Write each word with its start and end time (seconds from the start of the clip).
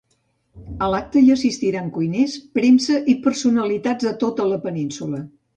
A 0.85 0.87
l'acte 0.93 1.23
hi 1.25 1.27
assistiran 1.35 1.91
cuiners, 1.99 2.39
premsa 2.61 2.97
i 3.13 3.17
personalitats 3.29 4.11
de 4.11 4.15
tota 4.25 4.53
la 4.55 4.63
península. 4.69 5.25